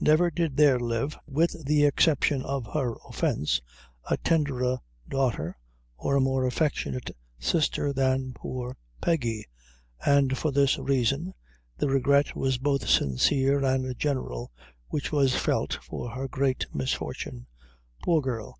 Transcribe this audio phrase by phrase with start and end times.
[0.00, 3.60] Never did there live with the exception of her offence
[4.10, 5.56] a tenderer daughter,
[5.96, 9.46] or a more affectionate sister than poor Peggy,
[10.04, 11.34] and for this reason,
[11.78, 14.50] the regret was both sincere and general,
[14.88, 17.46] which was felt for her great misfortune.
[18.02, 18.58] Poor girl!